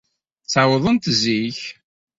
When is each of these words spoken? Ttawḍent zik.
Ttawḍent 0.43 1.05
zik. 1.21 1.61